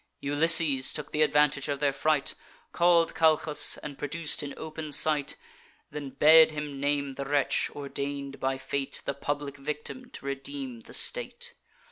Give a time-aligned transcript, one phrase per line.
[0.21, 2.33] Ulysses took th' advantage of their fright;
[2.71, 5.35] Call'd Calchas, and produc'd in open sight:
[5.91, 10.95] Then bade him name the wretch, ordain'd by fate The public victim, to redeem the
[10.95, 11.53] state.